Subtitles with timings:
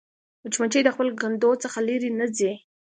[0.43, 2.51] مچمچۍ د خپل کندو څخه لیرې نه ځي